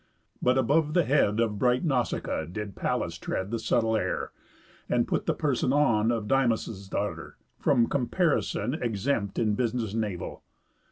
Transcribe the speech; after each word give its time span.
But 0.41 0.57
above 0.57 0.95
the 0.95 1.03
head 1.03 1.39
Of 1.39 1.59
bright 1.59 1.83
Nausicaa 1.85 2.45
did 2.45 2.75
Pallas 2.75 3.19
tread 3.19 3.51
The 3.51 3.59
subtle 3.59 3.95
air, 3.95 4.31
and 4.89 5.07
put 5.07 5.27
the 5.27 5.35
person 5.35 5.71
on 5.71 6.11
Of 6.11 6.27
Dymas' 6.27 6.87
daughter, 6.89 7.37
from 7.59 7.85
comparison 7.87 8.73
Exempt 8.73 9.37
in 9.37 9.53
business 9.53 9.93
naval. 9.93 10.41